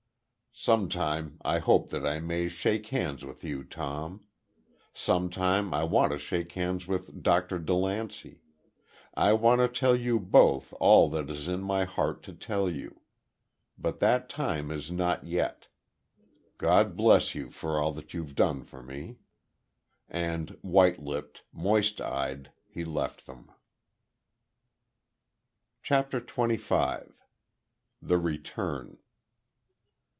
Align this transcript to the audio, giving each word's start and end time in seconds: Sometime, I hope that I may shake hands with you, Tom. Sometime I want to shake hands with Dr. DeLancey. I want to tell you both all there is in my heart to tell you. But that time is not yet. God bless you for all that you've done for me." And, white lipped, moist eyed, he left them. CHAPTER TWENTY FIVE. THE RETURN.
Sometime, 0.53 1.37
I 1.43 1.57
hope 1.59 1.89
that 1.91 2.05
I 2.05 2.19
may 2.19 2.47
shake 2.49 2.87
hands 2.87 3.23
with 3.25 3.41
you, 3.43 3.63
Tom. 3.63 4.25
Sometime 4.93 5.73
I 5.73 5.85
want 5.85 6.11
to 6.11 6.19
shake 6.19 6.51
hands 6.51 6.87
with 6.87 7.23
Dr. 7.23 7.57
DeLancey. 7.57 8.41
I 9.15 9.31
want 9.31 9.61
to 9.61 9.67
tell 9.69 9.95
you 9.95 10.19
both 10.19 10.73
all 10.79 11.07
there 11.09 11.27
is 11.27 11.47
in 11.47 11.63
my 11.63 11.85
heart 11.85 12.21
to 12.23 12.33
tell 12.33 12.69
you. 12.69 12.99
But 13.77 13.99
that 14.01 14.27
time 14.27 14.71
is 14.71 14.91
not 14.91 15.25
yet. 15.25 15.69
God 16.57 16.97
bless 16.97 17.33
you 17.33 17.49
for 17.49 17.79
all 17.79 17.93
that 17.93 18.13
you've 18.13 18.35
done 18.35 18.61
for 18.63 18.83
me." 18.83 19.19
And, 20.09 20.49
white 20.61 21.01
lipped, 21.01 21.43
moist 21.53 22.01
eyed, 22.01 22.51
he 22.67 22.83
left 22.83 23.25
them. 23.25 23.49
CHAPTER 25.81 26.19
TWENTY 26.19 26.57
FIVE. 26.57 27.13
THE 28.01 28.17
RETURN. 28.17 28.97